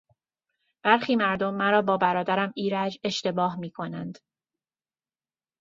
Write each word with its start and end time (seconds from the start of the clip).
برخی 0.83 1.15
مردم 1.15 1.53
مرا 1.53 1.81
با 1.81 1.97
برادرم 1.97 2.53
ایرج 2.55 2.99
اشتباه 3.03 3.55
می 3.59 3.71
کنند. 3.71 4.17